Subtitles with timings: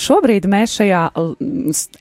[0.00, 1.00] Šobrīd mēs šajā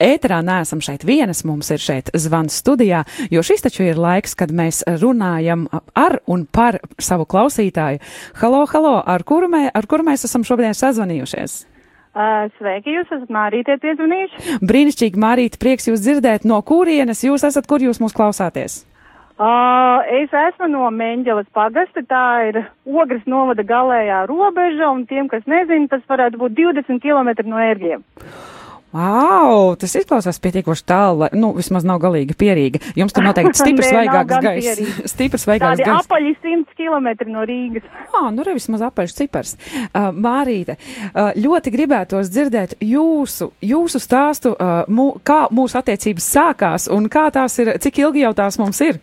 [0.04, 4.54] ēterā neesam šeit vienas, mums ir šeit zvans studijā, jo šis taču ir laiks, kad
[4.56, 8.00] mēs runājam ar un par savu klausītāju.
[8.40, 11.64] Halo, halo, ar kuru, mē, ar kuru mēs esam šobrīd sazvanījušies?
[12.10, 14.60] Uh, sveiki, jūs esat Mārītie piezvanījuši.
[14.66, 16.48] Brīnišķīgi, Mārīte, prieks jūs dzirdēt.
[16.50, 18.82] No kurienes jūs esat, kur jūs mūs klausāties?
[18.82, 18.99] Uh,
[19.40, 25.88] es esmu no Meņģeles pagasta, tā ir Ogres novada galējā robeža, un tiem, kas nezina,
[25.88, 28.04] tas varētu būt 20 km no ērgļiem.
[28.90, 32.80] Wow, tas izklausās pietiekoši tālu, lai, nu, vismaz nav galīgi pierīga.
[32.98, 34.80] Jums tur noteikti stiprs svaigāks gaiss.
[35.14, 36.08] Stiprs svaigāks Tādi gaiss.
[36.10, 37.86] apaļi 100 km no Rīgas.
[38.10, 39.54] Ā, nu re vismaz apaļš cipars.
[39.94, 40.80] Uh, Mārīte,
[41.12, 47.28] uh, ļoti gribētos dzirdēt jūsu, jūsu stāstu, uh, mū, kā mūsu attiecības sākās un kā
[47.36, 48.98] tās ir, cik ilgi jau tās mums ir.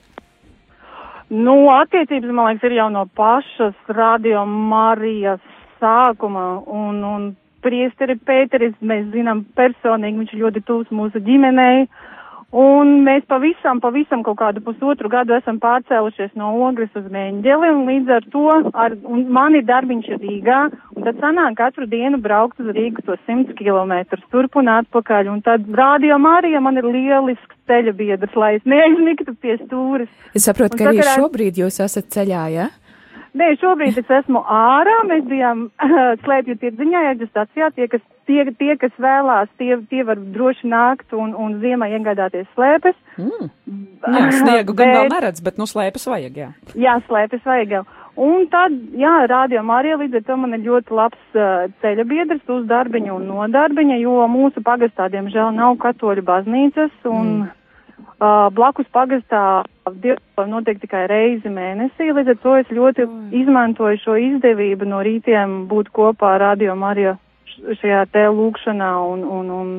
[1.28, 5.42] Nu, attiecības, man liekas, ir jau no pašas radio Marijas
[5.82, 7.24] sākuma, un, un
[7.66, 11.88] priesteri Pēteris, mēs zinām personīgi, viņš ļoti tūs mūsu ģimenei,
[12.56, 17.83] un mēs pavisam, pavisam kaut kādu pusotru gadu esam pārcēlušies no Ogres uz Meņģeli, un
[17.91, 18.47] līdz ar to,
[18.84, 18.97] ar,
[19.39, 20.61] man ir darbiņš Rīgā,
[20.97, 23.95] un tad sanāk katru dienu braukt uz Rīgu to 100 km
[24.33, 29.36] turp un atpakaļ, un tad radio Marija man ir lielisks ceļa biedrs, lai es neaizmigtu
[29.42, 30.11] pie stūres.
[30.34, 32.70] Es saprotu, Un ka arī šobrīd jūs esat ceļā, ja?
[33.37, 35.67] Nē, šobrīd es esmu ārā, mēs bijām
[36.25, 41.12] slēpju tirdziņā, ēģu stacijā, tie, kas, tie, tie, kas vēlās, tie, tie var droši nākt
[41.17, 42.97] un, un ziemā iegādāties slēpes.
[43.20, 43.51] Mm.
[44.07, 46.51] Jā, sniegu gan vēl Bet- neredz, bet nu slēpes vajag, jā.
[46.79, 47.84] Jā, slēpes vajag jau.
[48.17, 52.53] Un tad, jā, rādio Marija līdz ar to man ir ļoti labs uh, ceļa biedrs
[52.55, 57.51] uz darbiņu un no darbiņa, jo mūsu pagastā, diemžēl, nav katoļu baznīcas un mm.
[57.98, 59.64] Uh, blakus pagastā
[60.47, 63.28] notiek tikai reizi mēnesī, līdz ar to es ļoti mm.
[63.42, 69.22] izmantoju šo izdevību no rītiem būt kopā ar radio Marija š- šajā te lūkšanā un,
[69.24, 69.70] un, un,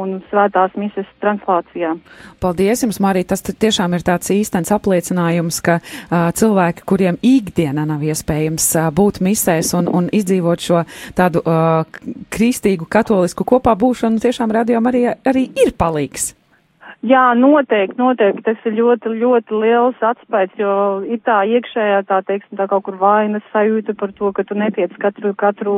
[0.00, 1.92] un svētās mises translācijā.
[2.40, 3.32] Paldies jums, Marija.
[3.34, 9.22] Tas tiešām ir tāds īstenis apliecinājums, ka uh, cilvēki, kuriem ikdienā nav iespējams uh, būt
[9.24, 10.84] misēs un, un izdzīvot šo
[11.18, 11.84] tādu uh,
[12.32, 16.34] kristīgu, katolisku kopā būšanu, tiešām radio Marija arī ir palīgs.
[17.00, 18.42] Jā, noteikti, noteikti.
[18.44, 20.72] Tas ir ļoti, ļoti liels atspējas, jo
[21.08, 24.92] ir tā iekšējā, tā teiksim, tā kaut kur vainas sajūta par to, ka tu netiec
[25.00, 25.76] katru, katru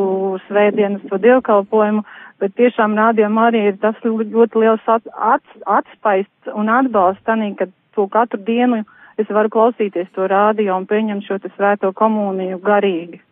[0.49, 2.03] svētdienu uz to dievkalpojumu,
[2.43, 5.47] bet tiešām rādījumā arī ir tas ļoti liels at, at,
[5.78, 8.83] atspējas un atbalsts tanī, ka to katru dienu
[9.21, 13.22] es varu klausīties to rādio un pieņemt šo te svēto komuniju garīgi.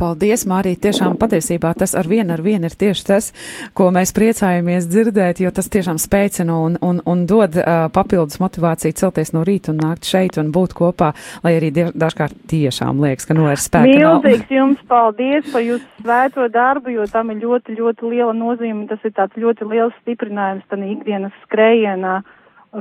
[0.00, 0.78] Paldies, Mārija.
[0.86, 3.30] Tiešām patiesībā tas ar vienu ar vienu ir tieši tas,
[3.76, 8.96] ko mēs priecājamies dzirdēt, jo tas tiešām spēcina un, un, un dod uh, papildus motivāciju
[8.96, 11.12] celties no rīta un nākt šeit un būt kopā,
[11.44, 14.24] lai arī die, dažkārt tiešām liekas, ka nu vairs spēka nav.
[14.24, 18.86] Milzīgs jums paldies par jūsu svēto darbu, jo tam ir ļoti, ļoti liela nozīme.
[18.88, 22.20] Tas ir tāds ļoti liels stiprinājums tam ikdienas skrējienā,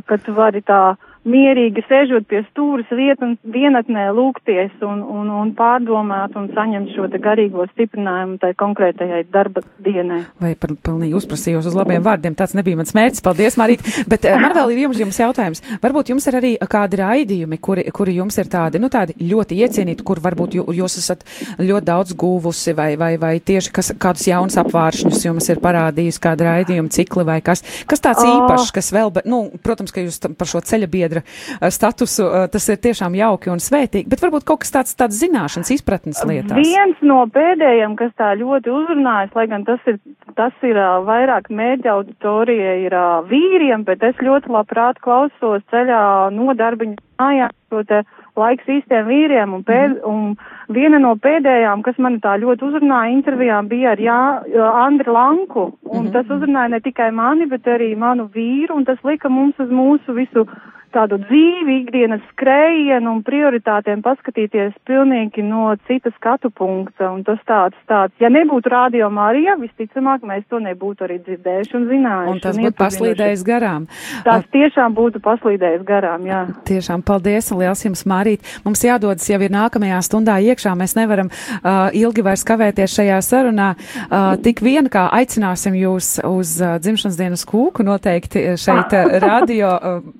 [0.07, 0.96] ka tu vari tā
[1.28, 7.66] mierīgi sēžot pie stūras vietun, vienatnē lūgties un, un, un pārdomāt un saņemt šo garīgo
[7.74, 10.22] stiprinājumu tai konkrētajai darba dienai.
[10.40, 13.24] Vai par, pilnīgi uzprasījos uz labiem vārdiem, tāds nebija mans mērķis.
[13.25, 13.84] Paldies, Marīt.
[14.09, 15.63] Bet man vēl ir jums, jums jautājums.
[15.84, 20.06] Varbūt jums ir arī kādi raidījumi, kuri, kuri jums ir tādi, nu tādi ļoti iecienīti,
[20.08, 21.25] kur varbūt jū, jūs esat
[21.59, 26.53] ļoti daudz guvusi vai, vai, vai tieši kas, kādus jaunus apvāršņus jums ir parādījis, kāda
[26.53, 27.66] raidījuma cikli vai kas.
[27.90, 28.29] Kas tāds Oh.
[28.29, 32.47] īpašs, kas vēl, bet, nu, protams, ka jūs par šo ceļa biedra uh, statusu, uh,
[32.52, 36.59] tas ir tiešām jauki un svētīgi, bet varbūt kaut kas tāds, tāds zināšanas, izpratnes lietās.
[36.59, 40.00] Viens no pēdējiem, kas tā ļoti uzrunājas, lai gan tas ir,
[40.38, 42.97] tas ir ā, vairāk mērķa auditorija, ir
[43.30, 46.02] vīriem, bet es ļoti labprāt klausos ceļā
[46.36, 48.02] no darbiņa mājās šo te
[48.40, 50.34] laiks īstiem vīriem, un, pēd, un
[50.74, 54.20] viena no pēdējām, kas mani tā ļoti uzrunāja intervijām, bija ar Jā,
[54.86, 59.30] Andri Lanku, un tas uzrunāja ne tikai mani, bet arī manu vīru, un tas lika
[59.30, 60.46] mums uz mūsu visu
[60.94, 67.77] tādu dzīvi, ikdienas skrējienu un prioritātiem paskatīties pilnīgi no citas skatu punkta, un tas tāds,
[67.89, 72.34] tāds, ja nebūtu rādio Marija, visticamāk, mēs to nebūtu arī dzirdējuši un zinājuši.
[72.34, 73.87] Un tas un būtu paslīdējis garām.
[74.25, 76.41] Tas tiešām būtu paslīdējis garām, jā.
[76.69, 78.46] Tiešām paldies un liels jums, Mārīt.
[78.66, 80.73] Mums jādodas jau ir nākamajā stundā iekšā.
[80.79, 83.69] Mēs nevaram uh, ilgi vairs kavēties šajā sarunā.
[84.09, 88.96] Uh, tik vien kā aicināsim jūs uz uh, dzimšanas dienas kūku noteikti šeit
[89.28, 89.75] radio.
[89.78, 90.18] Uh,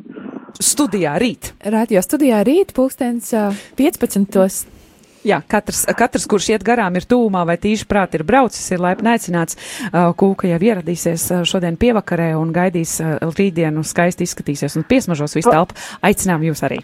[0.58, 1.54] Studijā rīt.
[1.62, 4.80] Radio studijā rīt pulkstens ā, 15.
[5.28, 9.12] Jā, katrs, katrs, kurš iet garām, ir tūmā vai tīši prāt ir braucis, ir laipni
[9.12, 9.58] aicināts.
[9.92, 12.96] Kūka jau ieradīsies šodien pievakarē un gaidīs
[13.36, 15.76] rītdienu, skaisti izskatīsies un piesmažos visu telpu.
[16.08, 16.80] Aicinām jūs arī.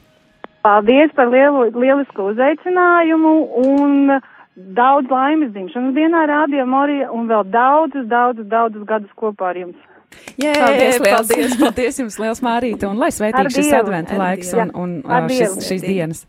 [0.65, 3.33] Paldies par lielu, lielisku uzaicinājumu
[3.63, 4.17] un
[4.75, 9.79] daudz laimes dzimšanas dienā Radio Marija un vēl daudzus, daudzus, daudzus gadus kopā ar jums.
[10.41, 12.01] Jē, paldies, paldies, paldies.
[12.03, 16.23] jums liels, Mārīta, un lai svētīgs šis adventa laiks un, un, un šis, šīs dienas.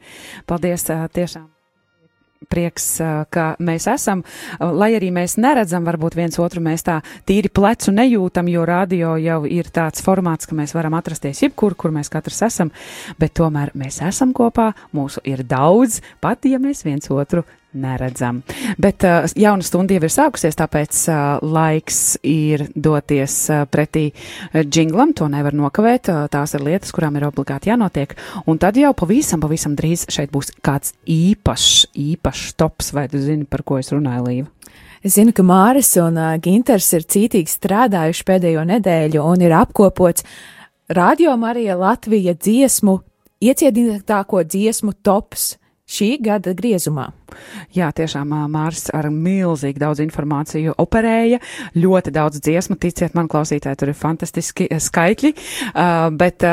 [0.49, 1.53] Paldies, tiešām.
[2.53, 2.85] Prieks,
[3.33, 4.21] ka mēs esam,
[4.61, 9.39] lai arī mēs neredzam, varbūt viens otru mēs tā tīri plecu nejūtam, jo radio jau
[9.49, 12.71] ir tāds formāts, ka mēs varam atrasties jebkur, kur mēs katrs esam,
[13.19, 17.43] bet tomēr mēs esam kopā, mūsu ir daudz, pat ja mēs viens otru
[17.77, 18.43] neredzam.
[18.83, 24.63] Bet uh, jauna stunda jau ir sākusies, tāpēc uh, laiks ir doties uh, pretī uh,
[24.65, 28.93] džinglam, to nevar nokavēt, uh, tās ir lietas, kurām ir obligāti jānotiek, un tad jau
[28.97, 33.93] pavisam, pavisam drīz šeit būs kāds īpašs, īpašs tops, vai tu zini, par ko es
[33.95, 34.53] runāju, Līva?
[35.07, 40.25] Es zinu, ka Māris un uh, Ginters ir cītīgi strādājuši pēdējo nedēļu un ir apkopots
[40.89, 43.01] Radio Marija Latvija dziesmu,
[43.43, 45.57] ieciedinātāko dziesmu tops
[45.91, 47.09] šī gada griezumā.
[47.77, 51.41] Jā, tiešām Mārs ar milzīgi daudz informāciju operēja,
[51.77, 55.33] ļoti daudz dziesmu, ticiet man, klausītāji, tur ir fantastiski skaitļi,
[56.19, 56.45] bet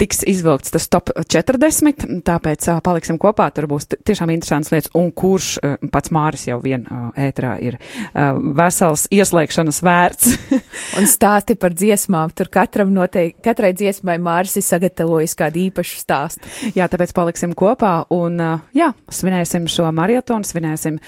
[0.00, 5.54] tiks izvilkts tas top 40, tāpēc paliksim kopā, tur būs tiešām interesants lietas, un kurš
[5.92, 6.86] pats Māris jau vien
[7.18, 7.78] ētrā ir
[8.58, 10.32] vesels ieslēgšanas vērts.
[10.98, 16.52] un stāsti par dziesmām, tur katram noteikti, katrai dziesmai Māris ir sagatavojis kādu īpašu stāstu.
[16.76, 18.40] Jā, tāpēc paliksim kopā un,
[18.76, 20.98] jā, svinēsim šo marietonu maratonu, svinēsim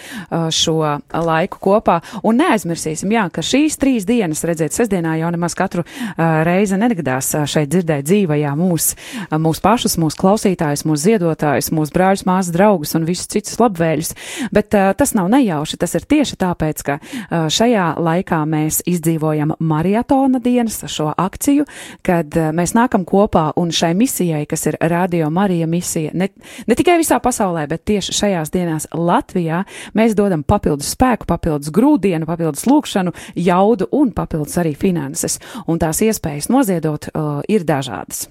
[0.51, 0.79] šo
[1.13, 2.01] laiku kopā.
[2.25, 5.85] Un neaizmirsīsim, jā, ka šīs trīs dienas, redziet, sestdienā jau nemaz katru
[6.17, 8.95] reizi negadās šeit dzirdēt dzīvajā mūs,
[9.31, 14.15] mūs pašus, mūsu klausītājus, mūsu ziedotājus, mūsu brāļus, māsas draugus un visus citus labvēļus.
[14.55, 16.99] Bet tas nav nejauši, tas ir tieši tāpēc, ka
[17.31, 21.67] šajā laikā mēs izdzīvojam maratona dienas, šo akciju,
[22.05, 26.31] kad mēs nākam kopā un šai misijai, kas ir Radio Marija misija, ne,
[26.67, 29.65] ne tikai visā pasaulē, bet tieši šajās dienās Latvijā
[29.97, 35.39] mēs dodam papildus spēku, papildus grūdienu, papildus lūkšanu, jaudu un papildus arī finanses.
[35.67, 38.29] Un tās iespējas noziedot uh, ir dažādas.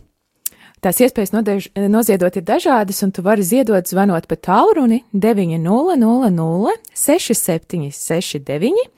[0.83, 8.89] Tās iespējas nodež, noziedot ir dažādas, un tu vari ziedot zvanot pa tālruni 900 6769.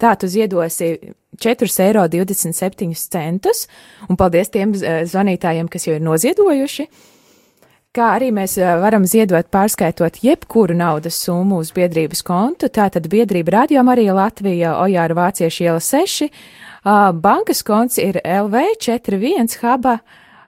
[0.00, 0.96] Tā tu ziedosi
[1.36, 3.52] 4,27 eiro,
[4.08, 6.88] un paldies tiem zvanītājiem, kas jau ir noziedojuši
[7.94, 12.68] kā arī mēs varam ziedot pārskaitot jebkuru naudas summu uz biedrības kontu.
[12.72, 16.28] Tātad biedrība Radio Marija Latvija, Ojāra Vācieša iela 6,
[17.22, 19.98] bankas konts ir LV41 Haba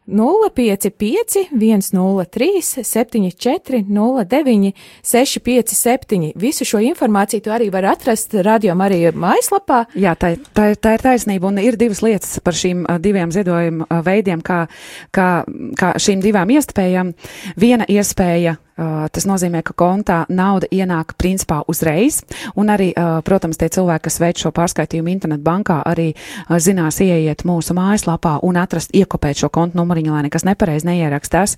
[0.06, 4.73] 055 103 74 09
[5.03, 6.32] 657.
[6.35, 9.85] Visu šo informāciju tu arī var atrast radio Marija mājaslapā.
[9.94, 14.44] Jā, tā, tā, tā ir taisnība un ir divas lietas par šīm diviem ziedojuma veidiem,
[14.47, 14.67] kā,
[15.14, 15.31] kā,
[15.79, 17.12] kā šīm divām iespējām.
[17.59, 22.20] Viena iespēja tas nozīmē, ka kontā nauda ienāk principā uzreiz,
[22.56, 27.46] un arī, uh, protams, tie cilvēki, kas veic šo pārskaitījumu internetbankā, arī uh, zinās ieiet
[27.49, 31.56] mūsu mājaslapā un atrast, iekopēt šo kontu numuriņu, lai nekas nepareiz neierakstās.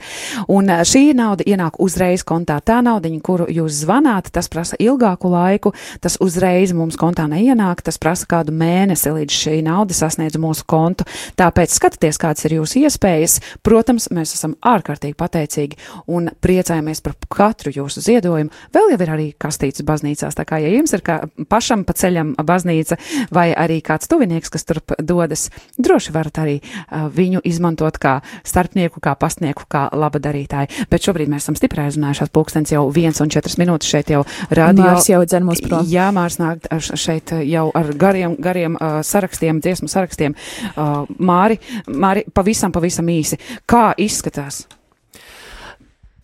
[0.48, 2.60] Un šī nauda ienāk uzreiz kontā.
[2.62, 5.74] Tā naudiņa, kuru jūs zvanāt, tas prasa ilgāku laiku,
[6.04, 11.06] tas uzreiz mums kontā neienāk, tas prasa kādu mēnesi, līdz šī nauda sasniedz mūsu kontu.
[11.38, 13.38] Tāpēc skatieties, kādas ir jūsu iespējas.
[13.66, 15.78] Protams, mēs esam ārkārtīgi pateicīgi
[16.14, 18.50] un priecājamies par katru jūsu ziedojumu.
[18.74, 21.20] Vēl jau ir arī kastītes baznīcās, tā kā ja jums ir kā
[21.50, 22.98] pašam pa ceļam baznīca
[23.34, 29.02] vai arī kāds tuvinieks, kas turp dodas, droši varat arī uh, viņu izmantot kā starpnieku,
[29.04, 30.86] kā pastnieku, kā laba darītāju.
[30.90, 34.88] Bet šobrīd mēs esam stipri aizrunājušās pulkstens jau viens un četras minūtes šeit jau radio.
[34.88, 35.86] Mārs jau dzen mūs prom.
[35.88, 40.36] Jā, Mārs nāk šeit jau ar gariem, gariem uh, sarakstiem, dziesmu sarakstiem.
[40.74, 43.40] Uh, Māri, Māri, pavisam, pavisam īsi.
[43.68, 44.66] Kā izskatās?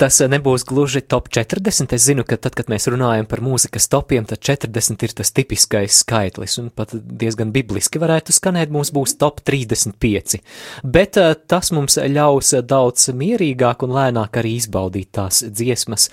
[0.00, 1.92] Tas eh, nebūs gluži top 40.
[1.94, 6.00] Es zinu, ka tad, kad mēs runājam par mūzikas topiem, tad 40 ir tas tipiskais
[6.02, 10.40] skaitlis, un pat diezgan bibliski varētu skanēt, mums būs top 35.
[10.82, 16.08] Bet eh, tas mums ļaus daudz mierīgāk un lēnāk arī izbaudīt tās dziesmas.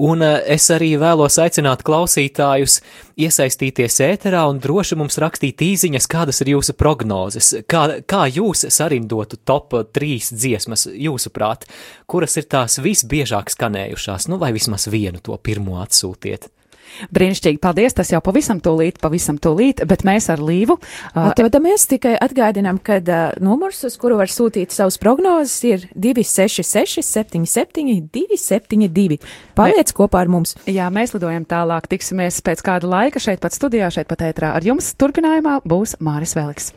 [0.00, 2.80] Un eh, es arī vēlos aicināt klausītājus
[3.20, 9.42] iesaistīties ēterā un droši mums rakstīt īziņas, kādas ir jūsu prognozes, kā, kā jūs sarindotu
[9.44, 11.66] top 3 dziesmas, jūsuprāt,
[12.10, 16.50] kuras ir tās visbiežāk skanējušās, nu vai vismaz vienu to pirmo atsūtiet.
[17.14, 20.74] Brīnišķīgi, paldies, tas jau pavisam tūlīt, pavisam tūlīt, bet mēs ar Līvu.
[20.80, 27.06] Uh, Atvedamies tikai atgādinām, ka uh, numurs, uz kuru var sūtīt savus prognozes, ir 266
[27.06, 29.20] 77 272.
[29.54, 30.56] Paliec kopā ar mums.
[30.66, 34.50] Jā, mēs lidojam tālāk, tiksimies pēc kāda laika šeit pat studijā, šeit pat ētrā.
[34.58, 36.72] Ar jums turpinājumā būs Māris Veliks.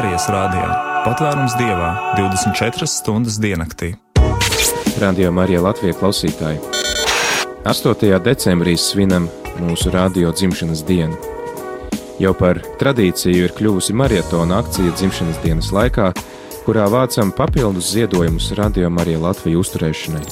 [0.00, 0.68] Marijas rādījā
[1.04, 3.90] patvērums dievā 24 stundas diennaktī.
[4.96, 6.56] Radio Marija Latvijas klausītāji!
[7.68, 8.14] 8.
[8.24, 9.26] decembrī svinam
[9.58, 11.18] mūsu radio dzimšanas dienu.
[12.16, 16.14] Jau par tradīciju ir kļuvusi maratona akcija dzimšanas dienas laikā,
[16.64, 20.24] kurā vācam papildus ziedojumus Radio Marija Latvijas uzturēšanai.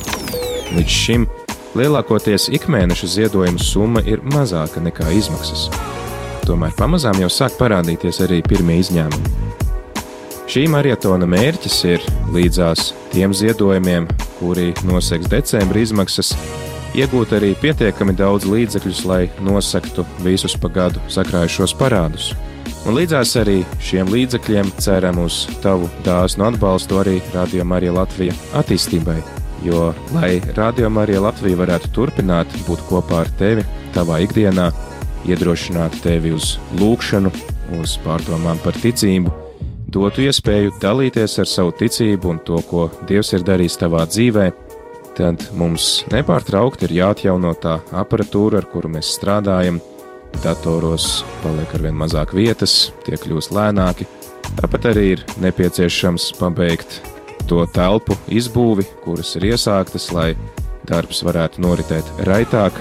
[0.79, 1.29] Līdz šim
[1.77, 5.69] lielākoties ikmēneša ziedojuma summa ir mazāka nekā izmaksas.
[6.49, 9.48] Tomēr pamazām jau sāk parādīties arī pirmie izņēmumi.
[10.49, 14.07] Šī maratona mērķis ir līdzās tiem ziedojumiem,
[14.39, 16.31] kuri noseks decembra izmaksas,
[16.97, 22.31] iegūt arī pietiekami daudz līdzekļus, lai nosaktu visus pa gadu sakrājušos parādus.
[22.89, 29.19] Un līdzās arī šiem līdzekļiem ceram uz tavu dāsnu atbalstu arī Radio Marija Latvija attīstībai.
[29.67, 34.71] Jo, lai Radio Marija Latvija varētu turpināt būt kopā ar tevi, tavā ikdienā,
[35.29, 37.35] iedrošināt tevi uz lūgšanu,
[37.83, 39.35] uz pārdomām par ticību,
[39.89, 44.49] dotu iespēju dalīties ar savu ticību un to, ko Dievs ir darījis tavā dzīvē,
[45.19, 49.81] tad mums nepārtraukti ir jāatjauno tā aparatūra, ar kuru mēs strādājam.
[50.45, 54.07] Datoros paliek ar vien mazāk vietas, tie kļūst lēnāki.
[54.59, 57.01] Tāpat arī ir nepieciešams pabeigt
[57.49, 60.35] to telpu izbūvi, kuras ir iesāktas, lai
[60.89, 62.77] darbs varētu noritēt raitāk.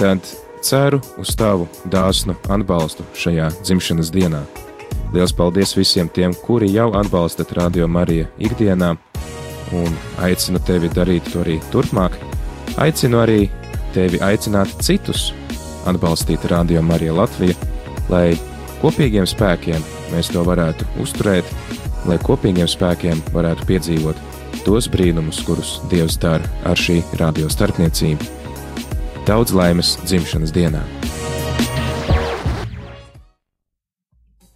[0.00, 0.26] Tad
[0.66, 4.42] ceru uz tavu dāsnu atbalstu šajā dzimšanas dienā.
[5.12, 8.92] Liels paldies visiem tiem, kuri jau atbalstat Radio Mariju ikdienā,
[9.74, 12.14] un aicinu tevi darīt to arī turpmāk.
[12.78, 13.48] Aicinu arī
[13.94, 15.32] tevi aicināt citus
[15.90, 17.58] atbalstīt Radio Mariju Latviju,
[18.12, 18.38] lai
[18.84, 19.82] kopīgiem spēkiem
[20.14, 21.50] mēs to varētu uzturēt,
[22.06, 24.26] lai kopīgiem spēkiem varētu piedzīvot
[24.62, 28.30] tos brīnumus, kurus Dievs dara ar šī radio starpniecību.
[29.26, 30.86] Daudz laimes dzimšanas dienā!